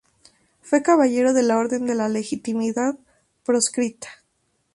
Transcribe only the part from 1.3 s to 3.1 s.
de la Orden de la Legitimidad